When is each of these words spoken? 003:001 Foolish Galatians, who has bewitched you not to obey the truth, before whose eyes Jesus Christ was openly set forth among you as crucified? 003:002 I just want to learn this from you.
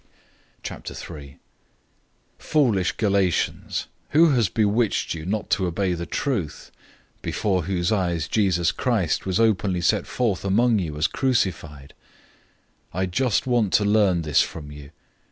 003:001 0.63 1.37
Foolish 2.39 2.91
Galatians, 2.93 3.85
who 4.09 4.29
has 4.31 4.49
bewitched 4.49 5.13
you 5.13 5.27
not 5.27 5.51
to 5.51 5.67
obey 5.67 5.93
the 5.93 6.07
truth, 6.07 6.71
before 7.21 7.65
whose 7.65 7.91
eyes 7.91 8.27
Jesus 8.27 8.71
Christ 8.71 9.27
was 9.27 9.39
openly 9.39 9.79
set 9.81 10.07
forth 10.07 10.43
among 10.43 10.79
you 10.79 10.97
as 10.97 11.05
crucified? 11.05 11.93
003:002 12.95 12.99
I 12.99 13.05
just 13.05 13.45
want 13.45 13.73
to 13.73 13.85
learn 13.85 14.23
this 14.23 14.41
from 14.41 14.71
you. 14.71 14.89